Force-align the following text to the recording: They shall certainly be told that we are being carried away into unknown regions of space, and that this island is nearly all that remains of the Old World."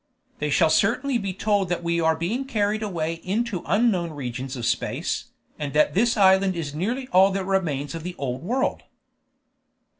They 0.39 0.49
shall 0.49 0.71
certainly 0.71 1.19
be 1.19 1.31
told 1.31 1.69
that 1.69 1.83
we 1.83 2.01
are 2.01 2.15
being 2.15 2.45
carried 2.45 2.81
away 2.81 3.21
into 3.23 3.61
unknown 3.67 4.09
regions 4.09 4.55
of 4.57 4.65
space, 4.65 5.25
and 5.59 5.73
that 5.73 5.93
this 5.93 6.17
island 6.17 6.55
is 6.55 6.73
nearly 6.73 7.07
all 7.09 7.29
that 7.33 7.45
remains 7.45 7.93
of 7.93 8.01
the 8.01 8.15
Old 8.17 8.41
World." 8.41 8.81